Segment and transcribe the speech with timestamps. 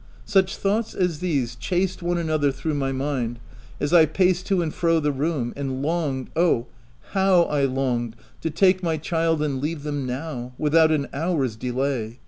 [0.25, 3.37] Such thoughts as these, chased one another through my mind,
[3.79, 6.65] as I paced to and fro the room, and longed— oh,
[7.11, 12.17] how I longed to take my child and leave them now, without an hour's delay